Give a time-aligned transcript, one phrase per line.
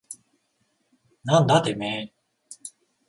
[1.23, 2.13] なんだてめえ。